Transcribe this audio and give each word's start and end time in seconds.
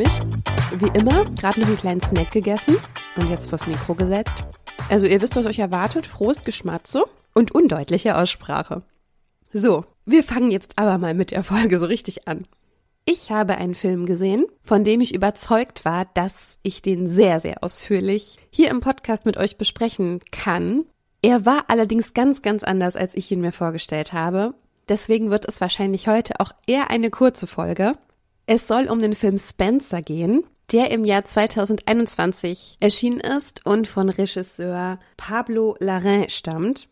mich. 0.00 0.20
Wie 0.78 0.98
immer, 0.98 1.26
gerade 1.38 1.60
noch 1.60 1.68
einen 1.68 1.76
kleinen 1.76 2.00
Snack 2.00 2.30
gegessen 2.30 2.74
und 3.16 3.28
jetzt 3.28 3.50
vors 3.50 3.66
Mikro 3.66 3.94
gesetzt. 3.94 4.44
Also 4.88 5.06
ihr 5.06 5.20
wisst, 5.20 5.36
was 5.36 5.44
euch 5.44 5.58
erwartet. 5.58 6.06
Frohes 6.06 6.42
Geschmatze 6.42 7.04
und 7.34 7.52
undeutliche 7.52 8.16
Aussprache. 8.16 8.82
So, 9.52 9.84
wir 10.06 10.24
fangen 10.24 10.50
jetzt 10.50 10.78
aber 10.78 10.96
mal 10.96 11.12
mit 11.12 11.32
der 11.32 11.44
Folge 11.44 11.78
so 11.78 11.84
richtig 11.84 12.26
an. 12.26 12.38
Ich 13.04 13.30
habe 13.30 13.56
einen 13.56 13.74
Film 13.74 14.06
gesehen, 14.06 14.46
von 14.62 14.84
dem 14.84 15.02
ich 15.02 15.14
überzeugt 15.14 15.84
war, 15.84 16.06
dass 16.14 16.56
ich 16.62 16.80
den 16.80 17.06
sehr, 17.06 17.38
sehr 17.40 17.62
ausführlich 17.62 18.38
hier 18.50 18.70
im 18.70 18.80
Podcast 18.80 19.26
mit 19.26 19.36
euch 19.36 19.58
besprechen 19.58 20.20
kann. 20.32 20.86
Er 21.20 21.44
war 21.44 21.64
allerdings 21.68 22.14
ganz, 22.14 22.40
ganz 22.40 22.62
anders, 22.62 22.96
als 22.96 23.14
ich 23.14 23.30
ihn 23.30 23.42
mir 23.42 23.52
vorgestellt 23.52 24.14
habe. 24.14 24.54
Deswegen 24.88 25.30
wird 25.30 25.46
es 25.46 25.60
wahrscheinlich 25.60 26.08
heute 26.08 26.40
auch 26.40 26.52
eher 26.66 26.88
eine 26.88 27.10
kurze 27.10 27.46
Folge. 27.46 27.92
Es 28.52 28.66
soll 28.66 28.88
um 28.88 28.98
den 28.98 29.14
Film 29.14 29.38
Spencer 29.38 30.02
gehen, 30.02 30.42
der 30.72 30.90
im 30.90 31.04
Jahr 31.04 31.24
2021 31.24 32.78
erschienen 32.80 33.20
ist 33.20 33.64
und 33.64 33.86
von 33.86 34.08
Regisseur 34.08 34.98
Pablo 35.16 35.76
Larraín 35.78 36.28
stammt. 36.30 36.88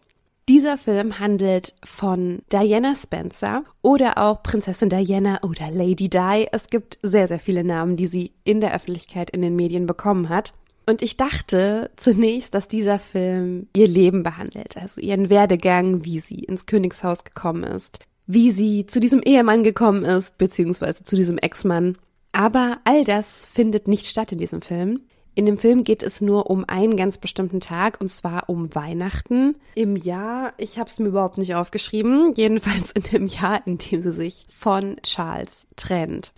Dieser 0.49 0.79
Film 0.79 1.19
handelt 1.19 1.75
von 1.83 2.43
Diana 2.53 2.95
Spencer 2.95 3.65
oder 3.83 4.19
auch 4.19 4.45
Prinzessin 4.45 4.89
Diana 4.89 5.43
oder 5.43 5.69
Lady 5.73 6.09
Di. 6.09 6.47
Es 6.53 6.69
gibt 6.69 7.01
sehr, 7.03 7.27
sehr 7.27 7.41
viele 7.41 7.65
Namen, 7.65 7.97
die 7.97 8.07
sie 8.07 8.35
in 8.45 8.61
der 8.61 8.73
Öffentlichkeit 8.73 9.31
in 9.31 9.43
den 9.43 9.57
Medien 9.57 9.87
bekommen 9.87 10.29
hat. 10.29 10.53
Und 10.87 11.03
ich 11.03 11.17
dachte 11.17 11.91
zunächst, 11.97 12.55
dass 12.55 12.69
dieser 12.69 13.01
Film 13.01 13.67
ihr 13.75 13.89
Leben 13.89 14.23
behandelt, 14.23 14.77
also 14.77 15.01
ihren 15.01 15.29
Werdegang, 15.29 16.05
wie 16.05 16.21
sie 16.21 16.39
ins 16.39 16.67
Königshaus 16.67 17.25
gekommen 17.25 17.65
ist, 17.65 17.99
wie 18.29 18.53
sie 18.53 18.87
zu 18.87 19.01
diesem 19.01 19.23
Ehemann 19.23 19.65
gekommen 19.65 20.05
ist, 20.05 20.39
beziehungsweise 20.39 21.03
zu 21.03 21.17
diesem 21.17 21.39
Ex-Mann. 21.39 21.97
Aber 22.31 22.79
all 22.85 23.03
das 23.03 23.47
findet 23.47 23.89
nicht 23.89 24.07
statt 24.07 24.31
in 24.31 24.39
diesem 24.39 24.61
Film. 24.63 25.01
In 25.35 25.47
dem 25.47 25.57
Film 25.57 25.83
geht 25.83 26.03
es 26.03 26.21
nur 26.21 26.51
um 26.51 26.65
einen 26.69 26.97
ganz 26.97 27.19
bestimmten 27.19 27.61
Tag 27.61 28.01
und 28.01 28.09
zwar 28.09 28.51
um 28.51 28.75
Weihnachten 28.75 29.57
im 29.75 29.97
Jahr, 29.97 30.53
ich 30.59 30.79
habe 30.79 30.91
es 30.91 30.99
mir 30.99 31.09
überhaupt 31.09 31.39
nicht 31.39 31.55
aufgeschrieben, 31.55 32.35
jedenfalls 32.37 32.93
in 32.93 33.03
dem 33.03 33.27
Jahr, 33.29 33.67
in 33.67 33.79
dem 33.79 34.03
sie 34.03 34.13
sich 34.13 34.47
von 34.53 34.97
Charles 35.03 35.67
trennt. 35.77 36.33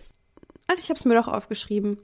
Ach, 0.67 0.75
ich 0.79 0.89
habe 0.89 0.97
es 0.97 1.05
mir 1.05 1.15
doch 1.15 1.27
aufgeschrieben. 1.27 1.97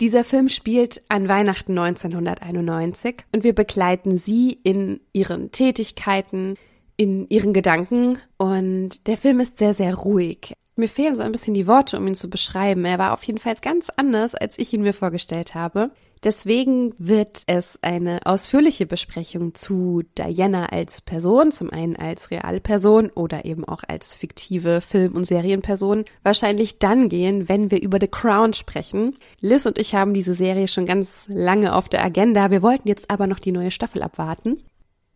Dieser 0.00 0.22
Film 0.22 0.48
spielt 0.48 1.02
an 1.08 1.28
Weihnachten 1.28 1.76
1991 1.76 3.24
und 3.32 3.42
wir 3.42 3.54
begleiten 3.54 4.16
sie 4.16 4.52
in 4.62 5.00
ihren 5.12 5.50
Tätigkeiten, 5.50 6.56
in 6.96 7.28
ihren 7.28 7.52
Gedanken 7.52 8.18
und 8.36 9.06
der 9.06 9.16
Film 9.16 9.40
ist 9.40 9.58
sehr, 9.58 9.74
sehr 9.74 9.94
ruhig. 9.94 10.54
Mir 10.76 10.88
fehlen 10.88 11.14
so 11.14 11.22
ein 11.22 11.30
bisschen 11.30 11.54
die 11.54 11.68
Worte, 11.68 11.96
um 11.98 12.06
ihn 12.08 12.16
zu 12.16 12.28
beschreiben. 12.28 12.84
Er 12.84 12.98
war 12.98 13.12
auf 13.12 13.22
jeden 13.22 13.38
Fall 13.38 13.54
ganz 13.62 13.90
anders, 13.96 14.34
als 14.34 14.58
ich 14.58 14.72
ihn 14.72 14.82
mir 14.82 14.92
vorgestellt 14.92 15.54
habe. 15.54 15.92
Deswegen 16.24 16.94
wird 16.98 17.42
es 17.46 17.78
eine 17.82 18.20
ausführliche 18.24 18.86
Besprechung 18.86 19.54
zu 19.54 20.02
Diana 20.16 20.66
als 20.66 21.00
Person, 21.00 21.52
zum 21.52 21.70
einen 21.70 21.96
als 21.96 22.30
Realperson 22.30 23.10
oder 23.10 23.44
eben 23.44 23.64
auch 23.64 23.82
als 23.86 24.16
fiktive 24.16 24.80
Film- 24.80 25.14
und 25.14 25.26
Serienperson, 25.26 26.06
wahrscheinlich 26.22 26.78
dann 26.78 27.08
gehen, 27.10 27.48
wenn 27.48 27.70
wir 27.70 27.80
über 27.80 27.98
The 28.00 28.08
Crown 28.08 28.54
sprechen. 28.54 29.18
Liz 29.40 29.66
und 29.66 29.78
ich 29.78 29.94
haben 29.94 30.14
diese 30.14 30.34
Serie 30.34 30.66
schon 30.66 30.86
ganz 30.86 31.26
lange 31.28 31.74
auf 31.74 31.88
der 31.90 32.02
Agenda. 32.02 32.50
Wir 32.50 32.62
wollten 32.62 32.88
jetzt 32.88 33.10
aber 33.10 33.26
noch 33.26 33.38
die 33.38 33.52
neue 33.52 33.70
Staffel 33.70 34.02
abwarten. 34.02 34.56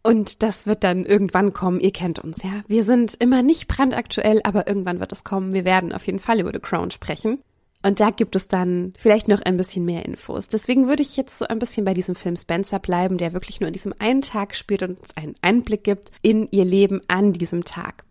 Und 0.03 0.43
das 0.43 0.67
wird 0.67 0.85
dann 0.85 1.05
irgendwann 1.05 1.53
kommen. 1.53 1.81
Ihr 1.81 1.93
kennt 1.93 2.19
uns, 2.19 2.43
ja. 2.43 2.63
Wir 2.69 2.85
sind 2.85 3.17
immer 3.19 3.43
nicht 3.43 3.69
brandaktuell, 3.69 4.41
aber 4.45 4.67
irgendwann 4.69 5.01
wird 5.01 5.13
es 5.13 5.25
kommen. 5.25 5.53
Wir 5.53 5.65
werden 5.65 5.93
auf 5.93 6.07
jeden 6.07 6.21
Fall 6.21 6.41
über 6.41 6.53
The 6.53 6.61
Crown 6.61 6.91
sprechen. 6.91 7.39
Und 7.83 8.01
da 8.01 8.11
gibt 8.11 8.35
es 8.35 8.49
dann 8.49 8.93
vielleicht 8.99 9.29
noch 9.29 9.41
ein 9.43 9.57
bisschen 9.57 9.85
mehr 9.85 10.05
Infos. 10.05 10.49
Deswegen 10.49 10.89
würde 10.89 11.03
ich 11.03 11.17
jetzt 11.17 11.39
so 11.39 11.47
ein 11.47 11.61
bisschen 11.61 11.85
bei 11.85 11.95
diesem 11.95 12.17
Film 12.17 12.37
Spencer 12.37 12.79
bleiben, 12.81 13.19
der 13.19 13.33
wirklich 13.33 13.61
nur 13.61 13.69
an 13.69 13.73
diesem 13.73 13.95
einen 13.99 14.23
Tag 14.23 14.57
spielt 14.57 14.83
und 14.83 14.99
uns 15.01 15.17
einen 15.17 15.35
Einblick 15.43 15.85
gibt 15.85 16.11
in 16.23 16.49
ihr 16.51 16.65
Leben 16.65 17.01
an 17.07 17.33
diesem 17.33 17.65
Tag. 17.65 18.05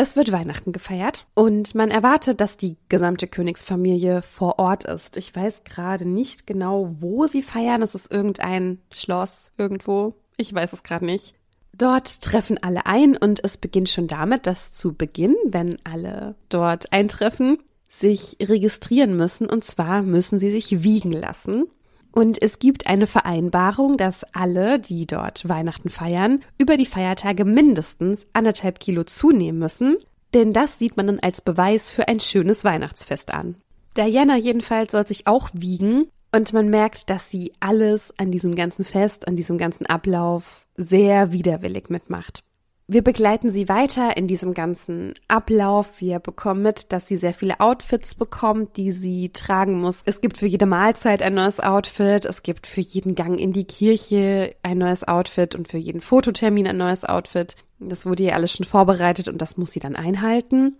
Es 0.00 0.14
wird 0.14 0.30
Weihnachten 0.30 0.70
gefeiert 0.70 1.26
und 1.34 1.74
man 1.74 1.90
erwartet, 1.90 2.40
dass 2.40 2.56
die 2.56 2.76
gesamte 2.88 3.26
Königsfamilie 3.26 4.22
vor 4.22 4.60
Ort 4.60 4.84
ist. 4.84 5.16
Ich 5.16 5.34
weiß 5.34 5.64
gerade 5.64 6.04
nicht 6.04 6.46
genau, 6.46 6.94
wo 7.00 7.26
sie 7.26 7.42
feiern. 7.42 7.82
Es 7.82 7.96
ist 7.96 8.12
irgendein 8.12 8.80
Schloss 8.92 9.50
irgendwo. 9.58 10.14
Ich 10.38 10.54
weiß 10.54 10.72
es 10.72 10.82
gerade 10.84 11.04
nicht. 11.04 11.34
Dort 11.76 12.22
treffen 12.22 12.58
alle 12.62 12.86
ein 12.86 13.16
und 13.16 13.44
es 13.44 13.56
beginnt 13.56 13.88
schon 13.88 14.06
damit, 14.06 14.46
dass 14.46 14.72
zu 14.72 14.94
Beginn, 14.94 15.34
wenn 15.44 15.76
alle 15.84 16.36
dort 16.48 16.92
eintreffen, 16.92 17.58
sich 17.88 18.36
registrieren 18.40 19.16
müssen 19.16 19.48
und 19.48 19.64
zwar 19.64 20.02
müssen 20.02 20.38
sie 20.38 20.50
sich 20.50 20.82
wiegen 20.82 21.12
lassen. 21.12 21.64
Und 22.12 22.40
es 22.40 22.58
gibt 22.58 22.86
eine 22.86 23.06
Vereinbarung, 23.06 23.96
dass 23.96 24.24
alle, 24.32 24.78
die 24.78 25.06
dort 25.06 25.48
Weihnachten 25.48 25.90
feiern, 25.90 26.40
über 26.56 26.76
die 26.76 26.86
Feiertage 26.86 27.44
mindestens 27.44 28.26
anderthalb 28.32 28.80
Kilo 28.80 29.04
zunehmen 29.04 29.58
müssen, 29.58 29.96
denn 30.34 30.52
das 30.52 30.78
sieht 30.78 30.96
man 30.96 31.06
dann 31.06 31.20
als 31.20 31.40
Beweis 31.40 31.90
für 31.90 32.08
ein 32.08 32.20
schönes 32.20 32.64
Weihnachtsfest 32.64 33.32
an. 33.32 33.56
Diana 33.96 34.36
jedenfalls 34.36 34.92
soll 34.92 35.06
sich 35.06 35.26
auch 35.26 35.50
wiegen 35.52 36.08
und 36.32 36.52
man 36.52 36.68
merkt, 36.68 37.10
dass 37.10 37.30
sie 37.30 37.52
alles 37.60 38.12
an 38.18 38.30
diesem 38.30 38.54
ganzen 38.54 38.84
Fest, 38.84 39.28
an 39.28 39.36
diesem 39.36 39.58
ganzen 39.58 39.86
Ablauf 39.86 40.66
sehr 40.76 41.32
widerwillig 41.32 41.90
mitmacht. 41.90 42.42
Wir 42.90 43.02
begleiten 43.02 43.50
sie 43.50 43.68
weiter 43.68 44.16
in 44.16 44.28
diesem 44.28 44.54
ganzen 44.54 45.12
Ablauf. 45.28 46.00
Wir 46.00 46.20
bekommen 46.20 46.62
mit, 46.62 46.90
dass 46.90 47.06
sie 47.06 47.18
sehr 47.18 47.34
viele 47.34 47.60
Outfits 47.60 48.14
bekommt, 48.14 48.78
die 48.78 48.92
sie 48.92 49.28
tragen 49.28 49.78
muss. 49.78 50.00
Es 50.06 50.22
gibt 50.22 50.38
für 50.38 50.46
jede 50.46 50.64
Mahlzeit 50.64 51.20
ein 51.20 51.34
neues 51.34 51.60
Outfit. 51.60 52.24
Es 52.24 52.42
gibt 52.42 52.66
für 52.66 52.80
jeden 52.80 53.14
Gang 53.14 53.38
in 53.38 53.52
die 53.52 53.66
Kirche 53.66 54.54
ein 54.62 54.78
neues 54.78 55.06
Outfit 55.06 55.54
und 55.54 55.68
für 55.68 55.76
jeden 55.76 56.00
Fototermin 56.00 56.66
ein 56.66 56.78
neues 56.78 57.04
Outfit. 57.04 57.56
Das 57.78 58.06
wurde 58.06 58.22
ihr 58.22 58.34
alles 58.34 58.52
schon 58.52 58.64
vorbereitet 58.64 59.28
und 59.28 59.42
das 59.42 59.58
muss 59.58 59.72
sie 59.72 59.80
dann 59.80 59.94
einhalten. 59.94 60.74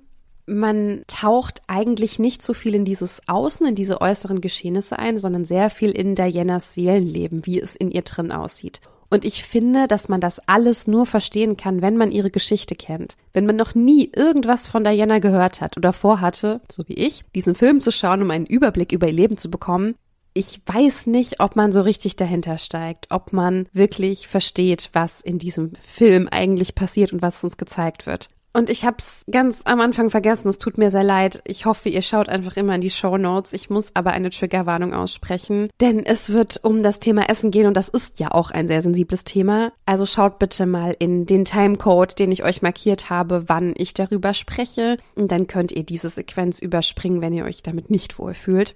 Man 0.48 1.02
taucht 1.06 1.62
eigentlich 1.66 2.18
nicht 2.18 2.42
so 2.42 2.54
viel 2.54 2.74
in 2.74 2.86
dieses 2.86 3.20
Außen, 3.26 3.66
in 3.66 3.74
diese 3.74 4.00
äußeren 4.00 4.40
Geschehnisse 4.40 4.98
ein, 4.98 5.18
sondern 5.18 5.44
sehr 5.44 5.68
viel 5.68 5.90
in 5.90 6.14
Dianas 6.14 6.74
Seelenleben, 6.74 7.44
wie 7.44 7.60
es 7.60 7.76
in 7.76 7.90
ihr 7.90 8.02
drin 8.02 8.32
aussieht. 8.32 8.80
Und 9.10 9.24
ich 9.24 9.42
finde, 9.44 9.88
dass 9.88 10.08
man 10.08 10.20
das 10.20 10.38
alles 10.46 10.86
nur 10.86 11.06
verstehen 11.06 11.56
kann, 11.56 11.80
wenn 11.80 11.96
man 11.96 12.12
ihre 12.12 12.30
Geschichte 12.30 12.74
kennt. 12.74 13.16
Wenn 13.32 13.46
man 13.46 13.56
noch 13.56 13.74
nie 13.74 14.10
irgendwas 14.14 14.68
von 14.68 14.84
Diana 14.84 15.18
gehört 15.18 15.60
hat 15.60 15.76
oder 15.76 15.92
vorhatte, 15.92 16.60
so 16.70 16.86
wie 16.88 16.94
ich, 16.94 17.24
diesen 17.34 17.54
Film 17.54 17.80
zu 17.80 17.90
schauen, 17.90 18.22
um 18.22 18.30
einen 18.30 18.46
Überblick 18.46 18.92
über 18.92 19.06
ihr 19.06 19.14
Leben 19.14 19.38
zu 19.38 19.50
bekommen, 19.50 19.94
ich 20.34 20.60
weiß 20.66 21.06
nicht, 21.06 21.40
ob 21.40 21.56
man 21.56 21.72
so 21.72 21.80
richtig 21.80 22.16
dahinter 22.16 22.58
steigt, 22.58 23.06
ob 23.10 23.32
man 23.32 23.66
wirklich 23.72 24.28
versteht, 24.28 24.90
was 24.92 25.20
in 25.20 25.38
diesem 25.38 25.72
Film 25.82 26.28
eigentlich 26.30 26.74
passiert 26.74 27.12
und 27.12 27.22
was 27.22 27.42
uns 27.42 27.56
gezeigt 27.56 28.06
wird. 28.06 28.28
Und 28.52 28.70
ich 28.70 28.84
habe 28.84 28.96
es 28.98 29.24
ganz 29.30 29.60
am 29.64 29.80
Anfang 29.80 30.10
vergessen. 30.10 30.48
Es 30.48 30.58
tut 30.58 30.78
mir 30.78 30.90
sehr 30.90 31.04
leid. 31.04 31.42
Ich 31.46 31.66
hoffe, 31.66 31.88
ihr 31.88 32.02
schaut 32.02 32.28
einfach 32.28 32.56
immer 32.56 32.74
in 32.74 32.80
die 32.80 32.90
Show 32.90 33.16
Notes. 33.16 33.52
Ich 33.52 33.70
muss 33.70 33.94
aber 33.94 34.12
eine 34.12 34.30
Triggerwarnung 34.30 34.94
aussprechen, 34.94 35.68
denn 35.80 36.04
es 36.04 36.30
wird 36.30 36.60
um 36.64 36.82
das 36.82 36.98
Thema 36.98 37.28
Essen 37.28 37.50
gehen 37.50 37.66
und 37.66 37.76
das 37.76 37.88
ist 37.88 38.18
ja 38.18 38.32
auch 38.32 38.50
ein 38.50 38.66
sehr 38.66 38.82
sensibles 38.82 39.24
Thema. 39.24 39.72
Also 39.86 40.06
schaut 40.06 40.38
bitte 40.38 40.66
mal 40.66 40.96
in 40.98 41.26
den 41.26 41.44
Timecode, 41.44 42.18
den 42.18 42.32
ich 42.32 42.42
euch 42.42 42.62
markiert 42.62 43.10
habe, 43.10 43.48
wann 43.48 43.74
ich 43.76 43.94
darüber 43.94 44.34
spreche. 44.34 44.96
Und 45.14 45.30
dann 45.30 45.46
könnt 45.46 45.70
ihr 45.72 45.84
diese 45.84 46.08
Sequenz 46.08 46.58
überspringen, 46.58 47.20
wenn 47.20 47.34
ihr 47.34 47.44
euch 47.44 47.62
damit 47.62 47.90
nicht 47.90 48.18
wohlfühlt. 48.18 48.74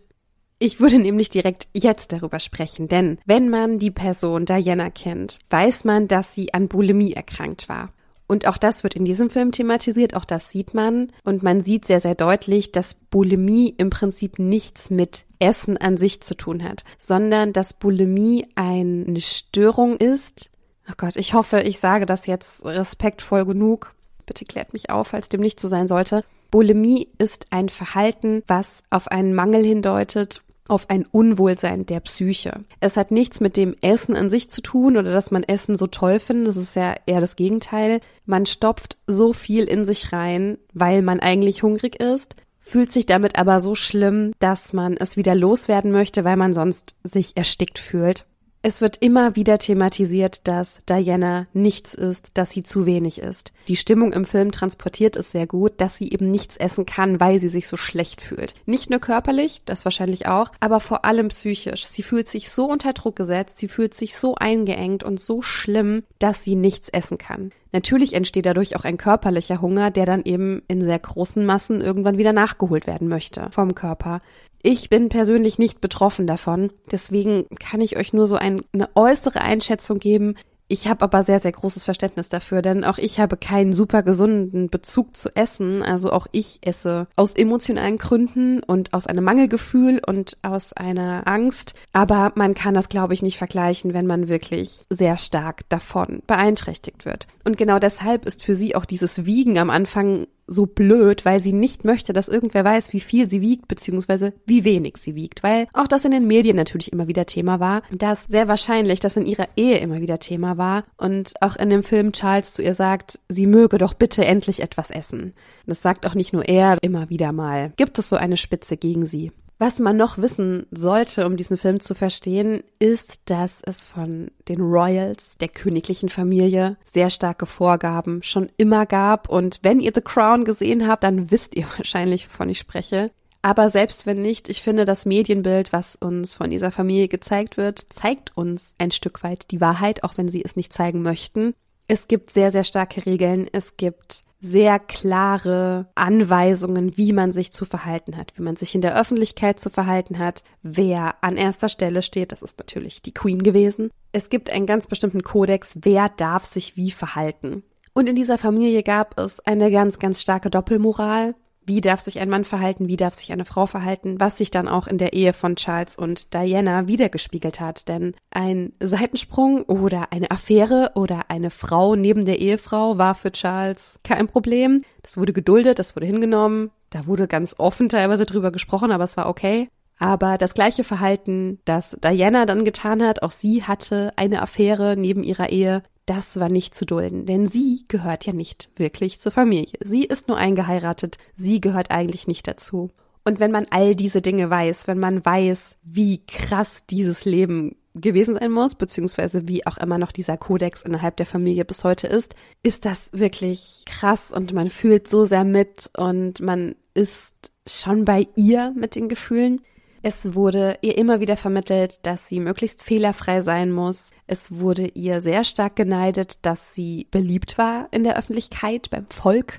Ich 0.59 0.79
würde 0.79 1.01
nämlich 1.01 1.29
direkt 1.29 1.67
jetzt 1.75 2.13
darüber 2.13 2.39
sprechen, 2.39 2.87
denn 2.87 3.19
wenn 3.27 3.49
man 3.49 3.81
die 3.81 3.91
Person 3.91 4.47
Diana 4.47 4.91
kennt, 4.91 5.41
weiß 5.51 5.83
man, 5.83 6.07
dass 6.07 6.33
sie 6.35 6.55
an 6.55 6.69
Bulimie 6.69 7.15
erkrankt 7.15 7.69
war. 7.69 7.93
Und 8.27 8.47
auch 8.47 8.57
das 8.57 8.83
wird 8.83 8.95
in 8.95 9.05
diesem 9.05 9.31
Film 9.31 9.53
thematisiert, 9.53 10.15
auch 10.15 10.25
das 10.25 10.51
sieht 10.51 10.75
man. 10.75 11.13
Und 11.25 11.43
man 11.43 11.63
sieht 11.63 11.85
sehr, 11.85 12.01
sehr 12.01 12.15
deutlich, 12.15 12.73
dass 12.73 12.95
Bulimie 12.95 13.75
im 13.77 13.91
Prinzip 13.91 14.39
nichts 14.39 14.91
mit 14.91 15.25
Essen 15.39 15.77
an 15.77 15.97
sich 15.97 16.23
zu 16.23 16.35
tun 16.35 16.63
hat, 16.63 16.85
sondern 16.99 17.53
dass 17.53 17.75
Bulimie 17.75 18.47
eine 18.55 19.21
Störung 19.21 19.97
ist. 19.97 20.51
Oh 20.89 20.95
Gott, 20.97 21.17
ich 21.17 21.35
hoffe, 21.35 21.61
ich 21.61 21.79
sage 21.79 22.07
das 22.07 22.27
jetzt 22.27 22.65
respektvoll 22.65 23.45
genug. 23.45 23.95
Bitte 24.25 24.45
klärt 24.45 24.73
mich 24.73 24.91
auf, 24.91 25.09
falls 25.09 25.29
dem 25.29 25.41
nicht 25.41 25.61
so 25.61 25.69
sein 25.69 25.87
sollte. 25.87 26.25
Bulimie 26.51 27.09
ist 27.19 27.47
ein 27.51 27.69
Verhalten, 27.69 28.43
was 28.47 28.83
auf 28.91 29.09
einen 29.09 29.35
Mangel 29.35 29.65
hindeutet 29.65 30.43
auf 30.69 30.91
ein 30.91 31.07
Unwohlsein 31.11 31.87
der 31.87 32.01
Psyche. 32.01 32.65
Es 32.81 32.97
hat 32.97 33.11
nichts 33.11 33.41
mit 33.41 33.57
dem 33.57 33.75
Essen 33.81 34.15
an 34.15 34.31
sich 34.31 34.49
zu 34.49 34.63
tun 34.63 34.97
oder 34.97 35.13
dass 35.13 35.31
man 35.31 35.43
Essen 35.43 35.77
so 35.77 35.87
toll 35.87 36.19
findet. 36.19 36.49
Das 36.49 36.57
ist 36.57 36.77
ja 36.77 36.95
eher 37.07 37.21
das 37.21 37.37
Gegenteil. 37.37 38.01
Man 38.27 38.47
stopft 38.47 38.97
so 39.07 39.33
viel 39.33 39.65
in 39.65 39.85
sich 39.85 40.13
rein, 40.13 40.59
weil 40.73 41.03
man 41.03 41.21
eigentlich 41.21 41.63
hungrig 41.63 42.01
ist, 42.01 42.37
fühlt 42.61 42.93
sich 42.93 43.07
damit 43.07 43.39
aber 43.39 43.61
so 43.61 43.75
schlimm, 43.75 44.33
dass 44.39 44.73
man 44.73 44.97
es 44.97 45.17
wieder 45.17 45.35
loswerden 45.35 45.91
möchte, 45.91 46.25
weil 46.25 46.37
man 46.37 46.55
sonst 46.55 46.95
sich 47.03 47.37
erstickt 47.37 47.79
fühlt. 47.79 48.25
Es 48.65 48.81
wird 48.81 48.99
immer 48.99 49.35
wieder 49.35 49.59
thematisiert, 49.59 50.47
dass 50.47 50.83
Diana 50.89 51.49
nichts 51.53 51.95
ist, 51.95 52.39
dass 52.39 52.51
sie 52.51 52.63
zu 52.63 52.87
wenig 52.87 53.19
ist. 53.19 53.53
Die 53.67 53.75
Stimmung 53.75 54.13
im 54.13 54.25
Film 54.25 54.53
transportiert 54.53 55.17
es 55.17 55.33
sehr 55.33 55.49
gut, 55.49 55.73
dass 55.79 55.97
sie 55.97 56.13
eben 56.13 56.31
nichts 56.31 56.57
essen 56.59 56.87
kann, 56.87 57.19
weil 57.19 57.41
sie 57.41 57.49
sich 57.49 57.67
so 57.67 57.77
schlecht 57.77 58.21
fühlt. 58.21 58.55
Nicht 58.65 58.89
nur 58.89 59.01
körperlich, 59.01 59.63
das 59.65 59.85
wahrscheinlich 59.85 60.29
auch, 60.29 60.53
aber 60.61 60.79
vor 60.79 61.05
allem 61.05 61.27
psychisch. 61.29 61.87
Sie 61.87 62.05
fühlt 62.05 62.29
sich 62.29 62.51
so 62.51 62.71
unter 62.71 62.93
Druck 62.93 63.17
gesetzt, 63.17 63.59
sie 63.59 63.67
fühlt 63.67 63.95
sich 63.95 64.15
so 64.15 64.37
eingeengt 64.37 65.03
und 65.03 65.19
so 65.19 65.43
schlimm, 65.43 66.05
dass 66.21 66.45
sie 66.45 66.55
nichts 66.55 66.89
essen 66.89 67.19
kann. 67.19 67.51
Natürlich 67.73 68.13
entsteht 68.13 68.47
dadurch 68.47 68.77
auch 68.77 68.85
ein 68.85 68.99
körperlicher 68.99 69.61
Hunger, 69.61 69.91
der 69.91 70.07
dann 70.07 70.23
eben 70.25 70.63
in 70.69 70.83
sehr 70.83 70.99
großen 70.99 71.45
Massen 71.45 71.81
irgendwann 71.81 72.19
wieder 72.19 72.33
nachgeholt 72.33 72.87
werden 72.87 73.09
möchte 73.09 73.49
vom 73.51 73.75
Körper. 73.75 74.21
Ich 74.63 74.89
bin 74.89 75.09
persönlich 75.09 75.59
nicht 75.59 75.81
betroffen 75.81 76.27
davon. 76.27 76.73
Deswegen 76.91 77.47
kann 77.59 77.81
ich 77.81 77.97
euch 77.97 78.13
nur 78.13 78.29
so 78.29 78.37
ein, 78.37 78.63
eine 78.73 78.89
äußere 78.95 79.41
Einschätzung 79.41 79.99
geben. 79.99 80.37
Ich 80.69 80.89
habe 80.89 81.03
aber 81.03 81.23
sehr, 81.23 81.39
sehr 81.39 81.53
großes 81.53 81.85
Verständnis 81.85 82.31
dafür, 82.31 82.63
denn 82.63 82.83
auch 82.83 82.97
ich 82.97 83.21
habe 83.21 83.37
keinen 83.37 83.75
super 83.75 84.03
gesunden 84.03 84.71
Bezug 84.71 85.15
zu 85.17 85.29
Essen. 85.37 85.83
Also 85.83 86.11
auch 86.13 86.27
ich 86.33 86.61
esse 86.63 87.09
aus 87.15 87.35
emotionalen 87.35 87.99
Gründen 87.99 88.63
und 88.63 88.95
aus 88.95 89.07
einem 89.07 89.25
Mangelgefühl 89.25 90.01
und 90.07 90.39
aus 90.41 90.73
einer 90.73 91.27
Angst. 91.27 91.75
Aber 91.93 92.33
man 92.37 92.55
kann 92.55 92.73
das, 92.73 92.89
glaube 92.89 93.13
ich, 93.13 93.21
nicht 93.21 93.37
vergleichen, 93.37 93.93
wenn 93.93 94.07
man 94.07 94.29
wirklich 94.29 94.85
sehr 94.89 95.19
stark 95.19 95.69
davon 95.69 96.23
beeinträchtigt 96.27 97.05
wird. 97.05 97.27
Und 97.45 97.59
genau 97.59 97.79
deshalb 97.79 98.25
ist 98.25 98.43
für 98.43 98.55
sie 98.55 98.75
auch 98.75 98.87
dieses 98.87 99.27
Wiegen 99.27 99.59
am 99.59 99.69
Anfang 99.69 100.27
so 100.47 100.67
blöd, 100.67 101.25
weil 101.25 101.41
sie 101.41 101.53
nicht 101.53 101.85
möchte, 101.85 102.13
dass 102.13 102.29
irgendwer 102.29 102.65
weiß, 102.65 102.93
wie 102.93 103.01
viel 103.01 103.29
sie 103.31 103.41
wiegt, 103.41 103.69
beziehungsweise 103.69 104.35
wie 104.47 104.65
wenig 104.65 104.97
sie 104.99 105.15
wiegt. 105.15 105.43
Weil 105.43 105.67
auch 105.73 105.89
das 105.89 106.05
in 106.05 106.11
den 106.11 106.27
Medien 106.27 106.57
natürlich 106.57 106.93
immer 106.93 107.09
wieder 107.09 107.27
Thema 107.27 107.61
war, 107.61 107.83
dass 107.91 108.25
sehr 108.29 108.49
wahrscheinlich 108.49 109.01
das 109.01 109.17
in 109.17 109.27
ihrer 109.27 109.49
Ehe 109.57 109.79
immer 109.79 110.01
wieder 110.01 110.19
Thema 110.19 110.59
war 110.59 110.85
und 110.97 111.35
auch 111.41 111.57
in 111.57 111.71
dem 111.71 111.83
Film 111.83 112.13
Charles 112.13 112.53
zu 112.53 112.63
ihr 112.63 112.75
sagt, 112.75 113.19
sie 113.29 113.47
möge 113.47 113.79
doch 113.79 113.95
bitte 113.95 114.25
endlich 114.25 114.61
etwas 114.61 114.91
essen. 114.91 115.35
Das 115.67 115.83
sagt 115.83 116.07
auch 116.07 116.15
nicht 116.15 116.33
nur 116.33 116.49
er 116.49 116.79
immer 116.83 117.09
wieder 117.09 117.33
mal. 117.33 117.73
Gibt 117.77 117.99
es 117.99 118.09
so 118.09 118.17
eine 118.17 118.37
Spitze 118.37 118.77
gegen 118.77 119.07
sie? 119.07 119.33
Was 119.59 119.79
man 119.79 119.97
noch 119.97 120.19
wissen 120.19 120.67
sollte, 120.73 121.25
um 121.25 121.37
diesen 121.37 121.57
Film 121.57 121.79
zu 121.79 121.95
verstehen, 121.95 122.65
ist, 122.81 123.21
dass 123.27 123.63
es 123.65 123.85
von 123.85 124.31
den 124.49 124.61
Royals, 124.61 125.37
der 125.39 125.49
königlichen 125.49 126.09
Familie, 126.09 126.77
sehr 126.85 127.11
starke 127.11 127.47
Vorgaben 127.47 128.23
schon 128.23 128.51
immer 128.57 128.87
gab. 128.87 129.29
Und 129.29 129.61
wenn 129.63 129.79
ihr 129.79 129.93
The 129.95 130.01
Crown 130.01 130.45
gesehen 130.45 130.89
habt, 130.89 131.05
dann 131.05 131.31
wisst 131.31 131.55
ihr 131.55 131.67
wahrscheinlich, 131.77 132.29
wovon 132.29 132.51
ich 132.51 132.59
spreche. 132.59 133.11
Aber 133.43 133.69
selbst 133.69 134.07
wenn 134.07 134.23
nicht, 134.23 134.49
ich 134.49 134.63
finde, 134.63 134.85
das 134.85 135.05
Medienbild, 135.05 135.73
was 135.73 135.97
uns 135.97 136.35
von 136.35 136.51
dieser 136.51 136.71
Familie 136.71 137.09
gezeigt 137.09 137.57
wird, 137.57 137.85
zeigt 137.91 138.37
uns 138.37 138.75
ein 138.79 138.93
Stück 138.93 139.25
weit 139.25 139.51
die 139.51 139.61
Wahrheit, 139.61 140.05
auch 140.05 140.17
wenn 140.17 140.29
sie 140.29 140.45
es 140.45 140.55
nicht 140.55 140.73
zeigen 140.73 141.03
möchten. 141.03 141.55
Es 141.93 142.09
gibt 142.09 142.31
sehr, 142.31 142.51
sehr 142.51 142.65
starke 142.65 143.05
Regeln. 143.05 143.51
Es 143.53 143.77
gibt 143.77 144.25
sehr 144.41 144.79
klare 144.79 145.91
Anweisungen, 145.95 146.97
wie 146.97 147.13
man 147.13 147.33
sich 147.33 147.53
zu 147.53 147.67
verhalten 147.67 148.17
hat, 148.17 148.33
wie 148.35 148.43
man 148.43 148.57
sich 148.57 148.75
in 148.75 148.81
der 148.81 148.99
Öffentlichkeit 148.99 149.61
zu 149.61 149.69
verhalten 149.69 150.19
hat, 150.19 150.43
wer 150.63 151.23
an 151.23 151.37
erster 151.37 151.69
Stelle 151.69 152.01
steht, 152.01 152.33
das 152.33 152.41
ist 152.41 152.59
natürlich 152.59 153.03
die 153.03 153.13
Queen 153.13 153.43
gewesen. 153.43 153.91
Es 154.11 154.31
gibt 154.31 154.49
einen 154.49 154.65
ganz 154.65 154.87
bestimmten 154.87 155.23
Kodex, 155.23 155.81
wer 155.83 156.09
darf 156.09 156.47
sich 156.47 156.79
wie 156.79 156.93
verhalten. 156.93 157.63
Und 157.93 158.09
in 158.09 158.17
dieser 158.17 158.39
Familie 158.39 158.83
gab 158.83 159.21
es 159.21 159.41
eine 159.41 159.71
ganz, 159.71 159.99
ganz 159.99 160.23
starke 160.23 160.49
Doppelmoral 160.49 161.35
wie 161.67 161.81
darf 161.81 162.01
sich 162.01 162.21
ein 162.21 162.29
Mann 162.29 162.45
verhalten, 162.45 162.89
wie 162.89 162.97
darf 162.97 163.15
sich 163.15 163.33
eine 163.33 163.45
Frau 163.45 163.67
verhalten, 163.67 164.19
was 164.19 164.39
sich 164.39 164.51
dann 164.51 164.69
auch 164.69 164.87
in 164.87 164.99
der 164.99 165.13
Ehe 165.13 165.33
von 165.33 165.57
Charles 165.57 165.97
und 165.97 166.35
Diana 166.35 166.87
wiedergespiegelt 166.89 167.61
hat. 167.61 167.89
Denn 167.89 168.15
ein 168.31 168.73
Seitensprung 168.81 169.63
oder 169.63 170.13
eine 170.13 170.31
Affäre 170.31 170.93
oder 170.95 171.23
eine 171.29 171.51
Frau 171.51 171.95
neben 171.95 172.25
der 172.25 172.41
Ehefrau 172.41 172.99
war 172.99 173.15
für 173.15 173.33
Charles 173.33 173.99
kein 174.05 174.27
Problem. 174.27 174.83
Das 175.03 175.17
wurde 175.17 175.33
geduldet, 175.33 175.79
das 175.79 175.97
wurde 175.97 176.07
hingenommen. 176.07 176.71
Da 176.91 177.07
wurde 177.07 177.27
ganz 177.27 177.55
offen 177.59 177.89
teilweise 177.89 178.27
drüber 178.27 178.53
gesprochen, 178.53 178.93
aber 178.93 179.05
es 179.05 179.17
war 179.17 179.29
okay. 179.29 179.69
Aber 179.99 180.37
das 180.37 180.55
gleiche 180.55 180.83
Verhalten, 180.83 181.61
das 181.65 181.97
Diana 182.03 182.45
dann 182.45 182.65
getan 182.65 183.03
hat, 183.05 183.23
auch 183.23 183.31
sie 183.31 183.63
hatte 183.63 184.13
eine 184.17 184.43
Affäre 184.43 184.97
neben 184.97 185.23
ihrer 185.23 185.51
Ehe, 185.51 185.85
das 186.07 186.39
war 186.39 186.49
nicht 186.49 186.75
zu 186.75 186.85
dulden, 186.85 187.27
denn 187.27 187.47
sie 187.47 187.85
gehört 187.89 188.27
ja 188.27 188.33
nicht 188.33 188.71
wirklich 188.77 189.21
zur 189.21 189.33
Familie. 189.33 189.79
Sie 189.85 190.05
ist 190.05 190.29
nur 190.29 190.37
eingeheiratet, 190.37 191.19
sie 191.37 191.61
gehört 191.61 191.91
eigentlich 191.91 192.27
nicht 192.27 192.47
dazu. 192.49 192.91
Und 193.25 193.39
wenn 193.39 193.53
man 193.53 193.67
all 193.71 193.95
diese 193.95 194.21
Dinge 194.21 194.51
weiß, 194.51 194.89
wenn 194.89 194.99
man 194.99 195.25
weiß, 195.25 195.77
wie 195.83 196.27
krass 196.27 196.87
dieses 196.87 197.25
Leben 197.25 197.77
gewesen 197.95 198.37
sein 198.37 198.51
muss, 198.51 198.75
beziehungsweise 198.75 199.47
wie 199.47 199.67
auch 199.67 199.79
immer 199.79 199.99
noch 199.99 200.13
dieser 200.13 200.37
Kodex 200.37 200.83
innerhalb 200.83 201.17
der 201.17 201.27
Familie 201.27 201.65
bis 201.65 201.85
heute 201.85 202.07
ist, 202.07 202.35
ist 202.63 202.85
das 202.85 203.11
wirklich 203.13 203.85
krass 203.87 204.33
und 204.33 204.53
man 204.53 204.71
fühlt 204.71 205.09
so 205.09 205.25
sehr 205.25 205.45
mit 205.45 205.91
und 205.97 206.41
man 206.41 206.75
ist 206.95 207.35
schon 207.67 208.05
bei 208.05 208.27
ihr 208.37 208.73
mit 208.77 208.97
den 208.97 209.09
Gefühlen. 209.09 209.61
Es 210.05 210.35
wurde 210.35 210.79
ihr 210.83 210.99
immer 210.99 211.21
wieder 211.21 211.37
vermittelt, 211.37 212.01
dass 212.03 212.27
sie 212.27 212.41
möglichst 212.41 212.83
fehlerfrei 212.83 213.41
sein 213.41 213.71
muss. 213.71 214.11
Es 214.27 214.59
wurde 214.59 214.89
ihr 214.89 215.21
sehr 215.21 215.45
stark 215.45 215.77
geneidet, 215.77 216.45
dass 216.45 216.75
sie 216.75 217.07
beliebt 217.13 217.57
war 217.57 217.87
in 217.93 218.03
der 218.03 218.19
Öffentlichkeit, 218.19 218.91
beim 218.91 219.07
Volk. 219.07 219.59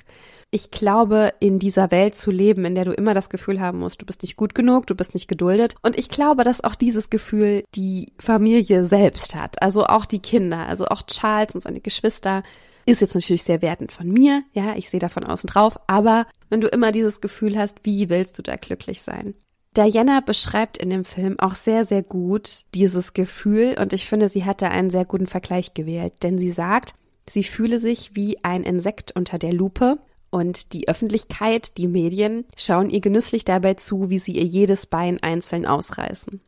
Ich 0.50 0.70
glaube, 0.70 1.32
in 1.40 1.58
dieser 1.58 1.90
Welt 1.90 2.14
zu 2.14 2.30
leben, 2.30 2.66
in 2.66 2.74
der 2.74 2.84
du 2.84 2.92
immer 2.92 3.14
das 3.14 3.30
Gefühl 3.30 3.58
haben 3.58 3.78
musst, 3.78 4.02
du 4.02 4.06
bist 4.06 4.20
nicht 4.20 4.36
gut 4.36 4.54
genug, 4.54 4.86
du 4.86 4.94
bist 4.94 5.14
nicht 5.14 5.28
geduldet. 5.28 5.76
Und 5.82 5.98
ich 5.98 6.10
glaube, 6.10 6.44
dass 6.44 6.62
auch 6.62 6.74
dieses 6.74 7.08
Gefühl 7.08 7.64
die 7.74 8.12
Familie 8.18 8.84
selbst 8.84 9.34
hat. 9.34 9.62
Also 9.62 9.86
auch 9.86 10.04
die 10.04 10.20
Kinder, 10.20 10.68
also 10.68 10.86
auch 10.86 11.02
Charles 11.06 11.54
und 11.54 11.62
seine 11.62 11.80
Geschwister. 11.80 12.42
Ist 12.86 13.00
jetzt 13.00 13.14
natürlich 13.14 13.44
sehr 13.44 13.62
wertend 13.62 13.92
von 13.92 14.08
mir, 14.08 14.42
ja, 14.52 14.76
ich 14.76 14.90
sehe 14.90 15.00
da 15.00 15.08
von 15.08 15.24
außen 15.24 15.46
drauf, 15.46 15.78
aber 15.86 16.26
wenn 16.50 16.60
du 16.60 16.68
immer 16.68 16.92
dieses 16.92 17.22
Gefühl 17.22 17.58
hast, 17.58 17.78
wie 17.84 18.10
willst 18.10 18.38
du 18.38 18.42
da 18.42 18.56
glücklich 18.56 19.00
sein? 19.00 19.34
Diana 19.76 20.20
beschreibt 20.20 20.78
in 20.78 20.90
dem 20.90 21.04
Film 21.04 21.38
auch 21.40 21.56
sehr, 21.56 21.84
sehr 21.84 22.02
gut 22.02 22.64
dieses 22.74 23.12
Gefühl 23.12 23.76
und 23.80 23.92
ich 23.92 24.06
finde, 24.06 24.28
sie 24.28 24.44
hat 24.44 24.62
da 24.62 24.68
einen 24.68 24.90
sehr 24.90 25.04
guten 25.04 25.26
Vergleich 25.26 25.74
gewählt, 25.74 26.22
denn 26.22 26.38
sie 26.38 26.52
sagt, 26.52 26.94
sie 27.28 27.42
fühle 27.42 27.80
sich 27.80 28.14
wie 28.14 28.42
ein 28.44 28.62
Insekt 28.62 29.12
unter 29.16 29.38
der 29.38 29.52
Lupe 29.52 29.98
und 30.30 30.72
die 30.72 30.88
Öffentlichkeit, 30.88 31.76
die 31.76 31.88
Medien 31.88 32.44
schauen 32.56 32.88
ihr 32.88 33.00
genüsslich 33.00 33.44
dabei 33.44 33.74
zu, 33.74 34.10
wie 34.10 34.18
sie 34.18 34.32
ihr 34.32 34.44
jedes 34.44 34.86
Bein 34.86 35.20
einzeln 35.22 35.66
ausreißen. 35.66 36.40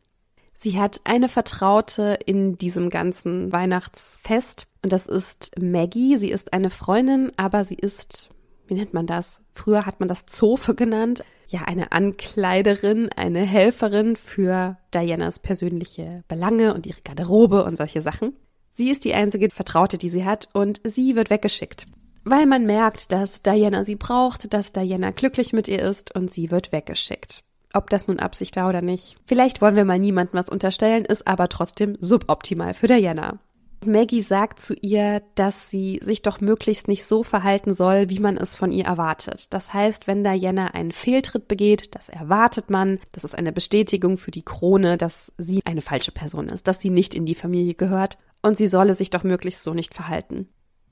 Sie 0.53 0.79
hat 0.79 1.01
eine 1.03 1.29
Vertraute 1.29 2.17
in 2.25 2.57
diesem 2.57 2.89
ganzen 2.89 3.51
Weihnachtsfest 3.51 4.67
und 4.81 4.91
das 4.91 5.05
ist 5.05 5.51
Maggie. 5.61 6.17
Sie 6.17 6.31
ist 6.31 6.51
eine 6.51 6.69
Freundin, 6.69 7.31
aber 7.37 7.63
sie 7.63 7.75
ist, 7.75 8.29
wie 8.67 8.73
nennt 8.73 8.93
man 8.93 9.05
das? 9.05 9.41
Früher 9.53 9.85
hat 9.85 9.99
man 9.99 10.09
das 10.09 10.25
Zofe 10.25 10.73
genannt 10.73 11.23
ja 11.47 11.61
eine 11.65 11.91
Ankleiderin, 11.91 13.09
eine 13.15 13.41
Helferin 13.41 14.15
für 14.15 14.77
Dianas 14.93 15.39
persönliche 15.39 16.23
Belange 16.27 16.73
und 16.73 16.85
ihre 16.85 17.01
Garderobe 17.01 17.63
und 17.63 17.77
solche 17.77 18.01
Sachen. 18.01 18.33
Sie 18.71 18.89
ist 18.89 19.05
die 19.05 19.13
einzige 19.13 19.49
Vertraute, 19.49 19.97
die 19.97 20.09
sie 20.09 20.25
hat 20.25 20.49
und 20.53 20.81
sie 20.83 21.15
wird 21.15 21.29
weggeschickt. 21.29 21.87
Weil 22.23 22.45
man 22.45 22.65
merkt, 22.65 23.11
dass 23.11 23.41
Diana 23.41 23.83
sie 23.83 23.95
braucht, 23.95 24.53
dass 24.53 24.73
Diana 24.73 25.11
glücklich 25.11 25.53
mit 25.53 25.67
ihr 25.67 25.81
ist 25.81 26.13
und 26.13 26.31
sie 26.31 26.51
wird 26.51 26.71
weggeschickt. 26.71 27.43
Ob 27.73 27.89
das 27.89 28.07
nun 28.07 28.19
Absicht 28.19 28.55
war 28.55 28.69
oder 28.69 28.81
nicht. 28.81 29.15
Vielleicht 29.25 29.61
wollen 29.61 29.75
wir 29.75 29.85
mal 29.85 29.99
niemandem 29.99 30.37
was 30.37 30.49
unterstellen, 30.49 31.05
ist 31.05 31.27
aber 31.27 31.47
trotzdem 31.47 31.97
suboptimal 31.99 32.73
für 32.73 32.87
Diana. 32.87 33.39
Maggie 33.87 34.21
sagt 34.21 34.59
zu 34.59 34.75
ihr, 34.75 35.21
dass 35.35 35.69
sie 35.69 35.99
sich 36.03 36.21
doch 36.21 36.41
möglichst 36.41 36.87
nicht 36.87 37.05
so 37.05 37.23
verhalten 37.23 37.73
soll, 37.73 38.09
wie 38.09 38.19
man 38.19 38.37
es 38.37 38.55
von 38.55 38.71
ihr 38.71 38.85
erwartet. 38.85 39.53
Das 39.53 39.73
heißt, 39.73 40.07
wenn 40.07 40.23
Diana 40.23 40.67
einen 40.67 40.91
Fehltritt 40.91 41.47
begeht, 41.47 41.95
das 41.95 42.09
erwartet 42.09 42.69
man, 42.69 42.99
das 43.11 43.23
ist 43.23 43.35
eine 43.35 43.51
Bestätigung 43.51 44.17
für 44.17 44.31
die 44.31 44.43
Krone, 44.43 44.97
dass 44.97 45.31
sie 45.37 45.61
eine 45.65 45.81
falsche 45.81 46.11
Person 46.11 46.49
ist, 46.49 46.67
dass 46.67 46.79
sie 46.79 46.89
nicht 46.89 47.15
in 47.15 47.25
die 47.25 47.35
Familie 47.35 47.73
gehört 47.73 48.17
und 48.41 48.57
sie 48.57 48.67
solle 48.67 48.95
sich 48.95 49.09
doch 49.09 49.23
möglichst 49.23 49.63
so 49.63 49.73
nicht 49.73 49.93
verhalten. 49.93 50.49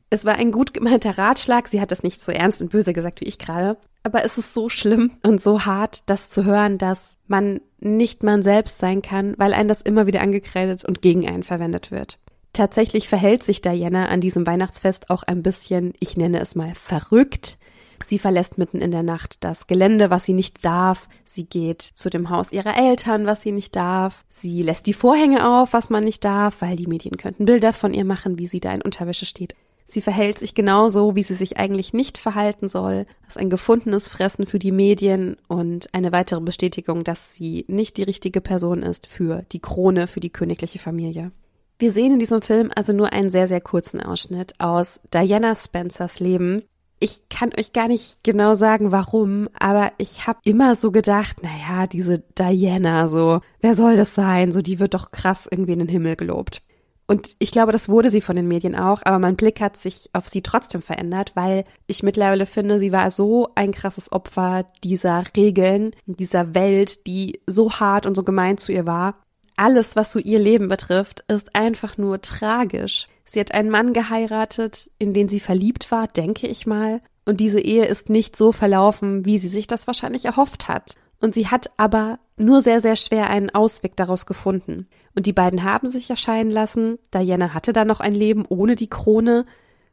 Es 0.09 0.23
war 0.23 0.35
ein 0.35 0.51
gut 0.51 0.73
gemeinter 0.73 1.17
Ratschlag, 1.17 1.67
sie 1.67 1.81
hat 1.81 1.91
das 1.91 2.03
nicht 2.03 2.21
so 2.21 2.31
ernst 2.31 2.61
und 2.61 2.71
böse 2.71 2.93
gesagt 2.93 3.21
wie 3.21 3.25
ich 3.25 3.39
gerade, 3.39 3.77
aber 4.03 4.23
es 4.23 4.37
ist 4.37 4.53
so 4.53 4.69
schlimm 4.69 5.11
und 5.23 5.41
so 5.41 5.65
hart, 5.65 6.03
das 6.05 6.29
zu 6.29 6.45
hören, 6.45 6.77
dass 6.77 7.17
man 7.27 7.59
nicht 7.79 8.23
man 8.23 8.43
selbst 8.43 8.77
sein 8.77 9.01
kann, 9.01 9.33
weil 9.37 9.53
ein 9.53 9.67
das 9.67 9.81
immer 9.81 10.05
wieder 10.05 10.21
angekreidet 10.21 10.85
und 10.85 11.01
gegen 11.01 11.27
einen 11.27 11.43
verwendet 11.43 11.91
wird. 11.91 12.19
Tatsächlich 12.55 13.09
verhält 13.09 13.43
sich 13.43 13.59
Diana 13.59 14.05
an 14.05 14.21
diesem 14.21 14.47
Weihnachtsfest 14.47 15.09
auch 15.09 15.23
ein 15.23 15.43
bisschen, 15.43 15.91
ich 15.99 16.15
nenne 16.15 16.39
es 16.39 16.55
mal 16.55 16.73
verrückt. 16.73 17.57
Sie 18.05 18.17
verlässt 18.17 18.57
mitten 18.57 18.79
in 18.79 18.91
der 18.91 19.03
Nacht 19.03 19.43
das 19.43 19.67
Gelände, 19.67 20.09
was 20.09 20.23
sie 20.23 20.31
nicht 20.31 20.63
darf. 20.63 21.09
Sie 21.25 21.43
geht 21.43 21.81
zu 21.81 22.09
dem 22.09 22.29
Haus 22.29 22.53
ihrer 22.53 22.77
Eltern, 22.77 23.25
was 23.25 23.41
sie 23.41 23.51
nicht 23.51 23.75
darf. 23.75 24.23
Sie 24.29 24.63
lässt 24.63 24.85
die 24.85 24.93
Vorhänge 24.93 25.45
auf, 25.45 25.73
was 25.73 25.89
man 25.89 26.05
nicht 26.05 26.23
darf, 26.23 26.61
weil 26.61 26.77
die 26.77 26.87
Medien 26.87 27.17
könnten 27.17 27.43
Bilder 27.43 27.73
von 27.73 27.93
ihr 27.93 28.05
machen, 28.05 28.39
wie 28.39 28.47
sie 28.47 28.61
da 28.61 28.73
in 28.73 28.81
Unterwäsche 28.81 29.25
steht. 29.25 29.53
Sie 29.85 29.99
verhält 29.99 30.39
sich 30.39 30.55
genauso, 30.55 31.13
wie 31.13 31.23
sie 31.23 31.35
sich 31.35 31.57
eigentlich 31.57 31.91
nicht 31.91 32.17
verhalten 32.17 32.69
soll. 32.69 33.05
Das 33.25 33.35
ist 33.35 33.41
ein 33.41 33.49
gefundenes 33.49 34.07
Fressen 34.07 34.45
für 34.45 34.59
die 34.59 34.71
Medien 34.71 35.35
und 35.49 35.93
eine 35.93 36.13
weitere 36.13 36.39
Bestätigung, 36.39 37.03
dass 37.03 37.35
sie 37.35 37.65
nicht 37.67 37.97
die 37.97 38.03
richtige 38.03 38.39
Person 38.39 38.81
ist 38.81 39.07
für 39.07 39.43
die 39.51 39.59
Krone, 39.59 40.07
für 40.07 40.21
die 40.21 40.31
königliche 40.31 40.79
Familie. 40.79 41.33
Wir 41.77 41.91
sehen 41.91 42.13
in 42.13 42.19
diesem 42.19 42.41
Film 42.41 42.71
also 42.73 42.93
nur 42.93 43.11
einen 43.11 43.29
sehr, 43.29 43.47
sehr 43.47 43.59
kurzen 43.59 44.01
Ausschnitt 44.01 44.59
aus 44.59 45.01
Diana 45.13 45.55
Spencers 45.55 46.21
Leben. 46.21 46.63
Ich 46.99 47.27
kann 47.27 47.51
euch 47.59 47.73
gar 47.73 47.89
nicht 47.89 48.23
genau 48.23 48.55
sagen, 48.55 48.93
warum, 48.93 49.49
aber 49.59 49.91
ich 49.97 50.25
habe 50.25 50.39
immer 50.45 50.75
so 50.75 50.91
gedacht, 50.91 51.43
naja, 51.43 51.87
diese 51.87 52.19
Diana, 52.39 53.09
so, 53.09 53.41
wer 53.59 53.75
soll 53.75 53.97
das 53.97 54.15
sein? 54.15 54.53
So, 54.53 54.61
die 54.61 54.79
wird 54.79 54.93
doch 54.93 55.11
krass 55.11 55.49
irgendwie 55.51 55.73
in 55.73 55.79
den 55.79 55.89
Himmel 55.89 56.15
gelobt. 56.15 56.61
Und 57.07 57.35
ich 57.37 57.51
glaube, 57.51 57.71
das 57.71 57.89
wurde 57.89 58.09
sie 58.09 58.21
von 58.21 58.35
den 58.35 58.47
Medien 58.47 58.75
auch, 58.75 59.01
aber 59.03 59.19
mein 59.19 59.35
Blick 59.35 59.61
hat 59.61 59.77
sich 59.77 60.09
auf 60.13 60.27
sie 60.27 60.41
trotzdem 60.41 60.81
verändert, 60.81 61.33
weil 61.35 61.65
ich 61.85 62.01
mittlerweile 62.01 62.45
finde, 62.45 62.79
sie 62.79 62.91
war 62.91 63.11
so 63.11 63.49
ein 63.53 63.73
krasses 63.73 64.11
Opfer 64.11 64.65
dieser 64.83 65.23
Regeln, 65.35 65.91
dieser 66.05 66.55
Welt, 66.55 67.05
die 67.05 67.41
so 67.45 67.73
hart 67.73 68.07
und 68.07 68.15
so 68.15 68.23
gemein 68.23 68.57
zu 68.57 68.71
ihr 68.71 68.87
war. 68.87 69.24
Alles, 69.57 69.95
was 69.95 70.11
so 70.11 70.19
ihr 70.19 70.39
Leben 70.39 70.67
betrifft, 70.67 71.23
ist 71.27 71.55
einfach 71.55 71.97
nur 71.97 72.21
tragisch. 72.21 73.07
Sie 73.23 73.39
hat 73.39 73.53
einen 73.53 73.69
Mann 73.69 73.93
geheiratet, 73.93 74.89
in 74.99 75.13
den 75.13 75.29
sie 75.29 75.39
verliebt 75.39 75.91
war, 75.91 76.07
denke 76.07 76.47
ich 76.47 76.67
mal. 76.67 77.01
Und 77.25 77.39
diese 77.39 77.59
Ehe 77.59 77.85
ist 77.85 78.09
nicht 78.09 78.35
so 78.35 78.51
verlaufen, 78.51 79.25
wie 79.25 79.39
sie 79.39 79.49
sich 79.49 79.65
das 79.65 79.87
wahrscheinlich 79.87 80.25
erhofft 80.25 80.67
hat. 80.67 80.95
Und 81.21 81.33
sie 81.33 81.47
hat 81.47 81.71
aber 81.77 82.19
nur 82.37 82.61
sehr, 82.61 82.81
sehr 82.81 82.95
schwer 82.95 83.29
einen 83.29 83.49
Ausweg 83.49 83.95
daraus 83.95 84.25
gefunden. 84.25 84.87
Und 85.15 85.25
die 85.25 85.33
beiden 85.33 85.63
haben 85.63 85.87
sich 85.87 86.09
erscheinen 86.09 86.51
lassen. 86.51 86.99
Diana 87.13 87.53
hatte 87.53 87.73
da 87.73 87.85
noch 87.85 87.99
ein 87.99 88.13
Leben 88.13 88.45
ohne 88.47 88.75
die 88.75 88.89
Krone. 88.89 89.45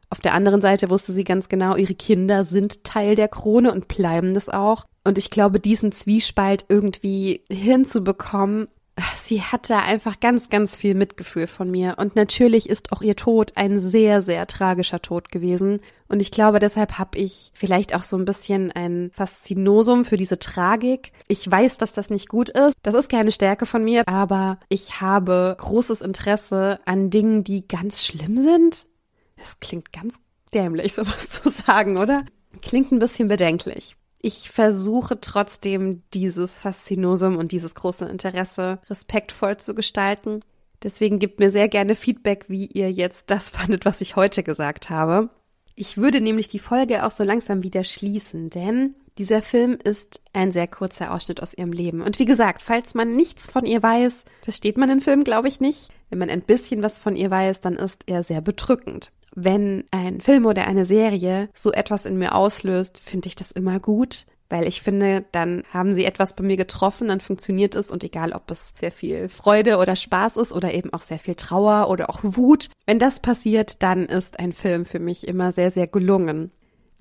Auf 0.09 0.19
der 0.19 0.33
anderen 0.33 0.61
Seite 0.61 0.89
wusste 0.89 1.11
sie 1.11 1.23
ganz 1.23 1.49
genau, 1.49 1.75
ihre 1.75 1.95
Kinder 1.95 2.43
sind 2.43 2.83
Teil 2.83 3.15
der 3.15 3.29
Krone 3.29 3.71
und 3.71 3.87
bleiben 3.87 4.33
das 4.35 4.49
auch. 4.49 4.85
Und 5.03 5.17
ich 5.17 5.31
glaube, 5.31 5.59
diesen 5.59 5.91
Zwiespalt 5.91 6.65
irgendwie 6.69 7.41
hinzubekommen, 7.49 8.67
sie 9.15 9.41
hatte 9.41 9.77
einfach 9.77 10.19
ganz, 10.19 10.49
ganz 10.49 10.77
viel 10.77 10.93
Mitgefühl 10.93 11.47
von 11.47 11.71
mir. 11.71 11.95
Und 11.97 12.15
natürlich 12.15 12.69
ist 12.69 12.91
auch 12.91 13.01
ihr 13.01 13.15
Tod 13.15 13.53
ein 13.55 13.79
sehr, 13.79 14.21
sehr 14.21 14.45
tragischer 14.47 15.01
Tod 15.01 15.31
gewesen. 15.31 15.79
Und 16.07 16.19
ich 16.19 16.31
glaube, 16.31 16.59
deshalb 16.59 16.99
habe 16.99 17.17
ich 17.17 17.51
vielleicht 17.55 17.95
auch 17.95 18.03
so 18.03 18.17
ein 18.17 18.25
bisschen 18.25 18.71
ein 18.71 19.09
Faszinosum 19.13 20.05
für 20.05 20.17
diese 20.17 20.37
Tragik. 20.37 21.11
Ich 21.27 21.49
weiß, 21.49 21.77
dass 21.77 21.93
das 21.93 22.09
nicht 22.09 22.29
gut 22.29 22.49
ist. 22.49 22.75
Das 22.83 22.93
ist 22.93 23.09
keine 23.09 23.31
Stärke 23.31 23.65
von 23.65 23.83
mir, 23.83 24.07
aber 24.07 24.59
ich 24.69 25.01
habe 25.01 25.55
großes 25.59 26.01
Interesse 26.01 26.79
an 26.85 27.09
Dingen, 27.09 27.43
die 27.43 27.67
ganz 27.67 28.05
schlimm 28.05 28.37
sind. 28.37 28.85
Das 29.37 29.59
klingt 29.59 29.91
ganz 29.91 30.19
dämlich, 30.53 30.93
sowas 30.93 31.29
zu 31.29 31.49
sagen, 31.49 31.97
oder? 31.97 32.23
Klingt 32.61 32.91
ein 32.91 32.99
bisschen 32.99 33.27
bedenklich 33.27 33.95
ich 34.25 34.49
versuche 34.49 35.19
trotzdem 35.19 36.01
dieses 36.13 36.53
Faszinosum 36.53 37.35
und 37.35 37.51
dieses 37.51 37.75
große 37.75 38.05
Interesse 38.05 38.79
respektvoll 38.89 39.57
zu 39.57 39.75
gestalten. 39.75 40.39
Deswegen 40.81 41.19
gebt 41.19 41.41
mir 41.41 41.49
sehr 41.49 41.67
gerne 41.67 41.93
Feedback, 41.93 42.45
wie 42.47 42.67
ihr 42.67 42.89
jetzt 42.89 43.29
das 43.29 43.49
fandet, 43.51 43.83
was 43.83 43.99
ich 43.99 44.15
heute 44.15 44.41
gesagt 44.41 44.89
habe. 44.89 45.29
Ich 45.75 45.97
würde 45.97 46.21
nämlich 46.21 46.47
die 46.47 46.59
Folge 46.59 47.05
auch 47.05 47.11
so 47.11 47.25
langsam 47.25 47.63
wieder 47.63 47.83
schließen, 47.83 48.49
denn 48.49 48.95
dieser 49.17 49.41
Film 49.41 49.77
ist 49.83 50.21
ein 50.33 50.51
sehr 50.51 50.67
kurzer 50.67 51.13
Ausschnitt 51.13 51.41
aus 51.41 51.53
ihrem 51.53 51.71
Leben. 51.71 52.01
Und 52.01 52.19
wie 52.19 52.25
gesagt, 52.25 52.61
falls 52.61 52.93
man 52.93 53.15
nichts 53.15 53.49
von 53.49 53.65
ihr 53.65 53.81
weiß, 53.81 54.25
versteht 54.41 54.77
man 54.77 54.89
den 54.89 55.01
Film, 55.01 55.23
glaube 55.23 55.47
ich, 55.47 55.59
nicht. 55.59 55.89
Wenn 56.09 56.19
man 56.19 56.29
ein 56.29 56.41
bisschen 56.41 56.83
was 56.83 56.99
von 56.99 57.15
ihr 57.15 57.29
weiß, 57.29 57.61
dann 57.61 57.75
ist 57.75 58.03
er 58.07 58.23
sehr 58.23 58.41
bedrückend 58.41 59.11
wenn 59.35 59.85
ein 59.91 60.21
Film 60.21 60.45
oder 60.45 60.67
eine 60.67 60.85
Serie 60.85 61.49
so 61.53 61.71
etwas 61.71 62.05
in 62.05 62.17
mir 62.17 62.35
auslöst, 62.35 62.97
finde 62.97 63.27
ich 63.27 63.35
das 63.35 63.51
immer 63.51 63.79
gut, 63.79 64.25
weil 64.49 64.67
ich 64.67 64.81
finde, 64.81 65.25
dann 65.31 65.63
haben 65.71 65.93
sie 65.93 66.05
etwas 66.05 66.35
bei 66.35 66.43
mir 66.43 66.57
getroffen, 66.57 67.07
dann 67.07 67.21
funktioniert 67.21 67.75
es 67.75 67.91
und 67.91 68.03
egal, 68.03 68.33
ob 68.33 68.51
es 68.51 68.73
sehr 68.79 68.91
viel 68.91 69.29
Freude 69.29 69.77
oder 69.77 69.95
Spaß 69.95 70.37
ist 70.37 70.53
oder 70.53 70.73
eben 70.73 70.93
auch 70.93 71.01
sehr 71.01 71.19
viel 71.19 71.35
Trauer 71.35 71.89
oder 71.89 72.09
auch 72.09 72.19
Wut, 72.21 72.69
wenn 72.85 72.99
das 72.99 73.19
passiert, 73.19 73.81
dann 73.81 74.05
ist 74.05 74.39
ein 74.39 74.53
Film 74.53 74.85
für 74.85 74.99
mich 74.99 75.27
immer 75.27 75.51
sehr, 75.51 75.71
sehr 75.71 75.87
gelungen. 75.87 76.51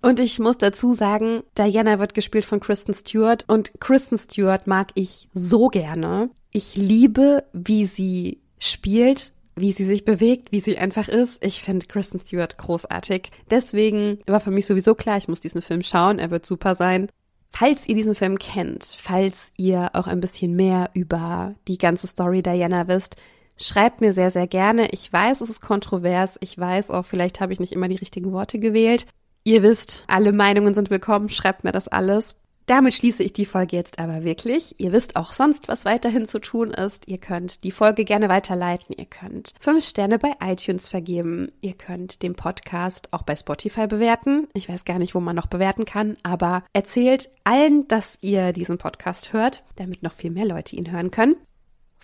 Und 0.03 0.21
ich 0.21 0.39
muss 0.39 0.59
dazu 0.59 0.93
sagen, 0.93 1.43
Diana 1.57 1.99
wird 1.99 2.15
gespielt 2.15 2.45
von 2.45 2.61
Kristen 2.61 2.93
Stewart 2.93 3.45
und 3.49 3.73
Kristen 3.81 4.19
Stewart 4.19 4.67
mag 4.67 4.91
ich 4.95 5.29
so 5.33 5.69
gerne. 5.69 6.29
Ich 6.51 6.77
liebe, 6.77 7.45
wie 7.53 7.87
sie 7.87 8.41
spielt 8.59 9.33
wie 9.57 9.73
sie 9.73 9.85
sich 9.85 10.05
bewegt, 10.05 10.53
wie 10.53 10.61
sie 10.61 10.79
einfach 10.79 11.09
ist. 11.09 11.45
Ich 11.45 11.63
finde 11.63 11.87
Kristen 11.87 12.19
Stewart 12.19 12.57
großartig. 12.59 13.31
Deswegen 13.51 14.19
war 14.27 14.41
für 14.41 14.51
mich 14.51 14.67
sowieso 14.67 14.95
klar, 14.95 15.19
ich 15.19 15.29
muss 15.29 15.41
diesen 15.41 15.63
Film 15.63 15.83
schauen. 15.83 16.19
Er 16.19 16.31
wird 16.31 16.47
super 16.47 16.75
sein. 16.75 17.09
Falls 17.51 17.87
ihr 17.87 17.95
diesen 17.95 18.15
Film 18.15 18.39
kennt, 18.39 18.85
falls 18.85 19.51
ihr 19.57 19.91
auch 19.93 20.07
ein 20.07 20.21
bisschen 20.21 20.57
mehr 20.57 20.91
über 20.95 21.55
die 21.69 21.77
ganze 21.77 22.07
Story 22.07 22.43
Diana 22.43 22.89
wisst, 22.89 23.17
schreibt 23.59 24.01
mir 24.01 24.15
sehr, 24.15 24.31
sehr 24.31 24.47
gerne. 24.47 24.89
Ich 24.91 25.13
weiß, 25.13 25.43
es 25.43 25.51
ist 25.51 25.61
kontrovers. 25.61 26.39
Ich 26.41 26.57
weiß 26.57 26.91
auch, 26.91 27.05
vielleicht 27.05 27.41
habe 27.41 27.53
ich 27.53 27.61
nicht 27.61 27.73
immer 27.73 27.89
die 27.89 27.97
richtigen 27.97 28.33
Worte 28.33 28.59
gewählt. 28.59 29.07
Ihr 29.45 29.63
wisst, 29.63 30.05
alle 30.07 30.33
Meinungen 30.33 30.73
sind 30.73 30.91
willkommen. 30.91 31.29
Schreibt 31.29 31.65
mir 31.65 31.73
das 31.73 31.89
alles. 31.89 32.37
Damit 32.67 32.95
schließe 32.95 33.25
ich 33.25 33.33
die 33.33 33.45
Folge 33.45 33.75
jetzt 33.75 33.99
aber 33.99 34.23
wirklich. 34.23 34.77
Ihr 34.79 34.93
wisst 34.93 35.17
auch 35.17 35.33
sonst, 35.33 35.67
was 35.67 35.85
weiterhin 35.85 36.27
zu 36.27 36.39
tun 36.39 36.71
ist. 36.71 37.09
Ihr 37.09 37.19
könnt 37.19 37.65
die 37.65 37.73
Folge 37.73 38.05
gerne 38.05 38.29
weiterleiten. 38.29 38.95
Ihr 38.97 39.07
könnt 39.07 39.55
fünf 39.59 39.85
Sterne 39.85 40.21
bei 40.21 40.35
iTunes 40.41 40.87
vergeben. 40.87 41.51
Ihr 41.61 41.75
könnt 41.75 42.23
den 42.23 42.35
Podcast 42.35 43.13
auch 43.13 43.23
bei 43.23 43.35
Spotify 43.35 43.89
bewerten. 43.89 44.47
Ich 44.55 44.69
weiß 44.69 44.85
gar 44.85 45.01
nicht, 45.01 45.17
wo 45.17 45.21
man 45.21 45.35
noch 45.35 45.49
bewerten 45.49 45.87
kann, 45.87 46.17
aber 46.23 46.63
erzählt 46.73 47.29
allen, 47.43 47.89
dass 47.89 48.19
ihr 48.21 48.53
diesen 48.53 48.79
Podcast 48.79 49.33
hört, 49.33 49.65
damit 49.75 50.05
noch 50.05 50.13
viel 50.13 50.31
mehr 50.31 50.47
Leute 50.47 50.77
ihn 50.77 50.93
hören 50.93 51.11
können. 51.11 51.35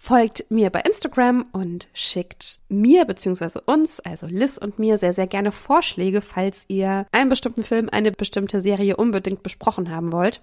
Folgt 0.01 0.51
mir 0.51 0.71
bei 0.71 0.81
Instagram 0.81 1.47
und 1.53 1.89
schickt 1.93 2.61
mir 2.69 3.05
bzw. 3.05 3.59
uns, 3.67 4.01
also 4.01 4.27
Liz 4.27 4.57
und 4.57 4.79
mir, 4.79 4.97
sehr, 4.97 5.13
sehr 5.13 5.27
gerne 5.27 5.53
Vorschläge, 5.53 6.21
falls 6.21 6.65
ihr 6.69 7.07
einen 7.13 7.29
bestimmten 7.29 7.65
Film, 7.65 7.89
eine 7.91 8.13
bestimmte 8.13 8.61
Serie 8.61 8.97
unbedingt 8.97 9.43
besprochen 9.43 9.91
haben 9.91 10.13
wollt. 10.13 10.41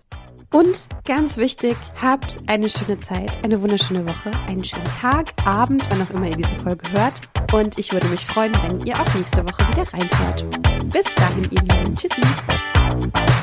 Und 0.52 0.88
ganz 1.06 1.38
wichtig, 1.38 1.76
habt 2.00 2.38
eine 2.48 2.70
schöne 2.70 3.00
Zeit, 3.00 3.44
eine 3.44 3.62
wunderschöne 3.62 4.06
Woche, 4.08 4.32
einen 4.48 4.64
schönen 4.64 4.86
Tag, 4.86 5.32
Abend, 5.46 5.88
wann 5.90 6.02
auch 6.02 6.10
immer 6.12 6.28
ihr 6.30 6.38
diese 6.38 6.56
Folge 6.56 6.92
hört. 6.92 7.22
Und 7.54 7.80
ich 7.80 7.92
würde 7.92 8.08
mich 8.08 8.26
freuen, 8.26 8.54
wenn 8.62 8.86
ihr 8.86 9.00
auch 9.00 9.16
nächste 9.16 9.44
Woche 9.46 9.68
wieder 9.70 9.92
reinhört. 9.94 10.92
Bis 10.92 11.06
dahin, 11.16 11.50
ihr 11.52 11.62
Lieben. 11.62 11.96
Tschüssi. 11.96 13.35